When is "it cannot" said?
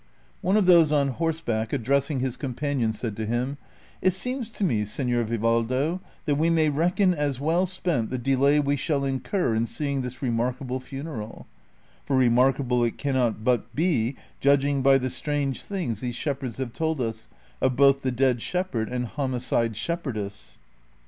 12.83-13.43